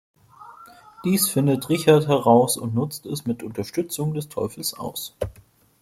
Dies 1.05 1.29
findet 1.29 1.69
Richard 1.69 2.07
heraus 2.07 2.57
und 2.57 2.73
nutzt 2.73 3.05
es 3.05 3.27
mit 3.27 3.43
Unterstützung 3.43 4.15
des 4.15 4.29
Teufels 4.29 4.73
aus. 4.73 5.15